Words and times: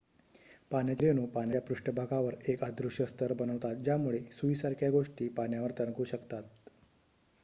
पाण्याचे 0.71 1.05
रेणू 1.05 1.25
पाण्याच्या 1.25 1.61
पृष्ठभागावर 1.61 2.35
एक 2.49 2.63
अदृश्य 2.63 3.05
स्तर 3.05 3.33
बनवतात 3.39 3.75
ज्यामुळे 3.83 4.19
सुईसारख्या 4.31 4.89
गोष्टी 4.91 5.27
पाण्यावर 5.31 5.71
तरंगू 5.79 6.03
शकतात 6.05 6.43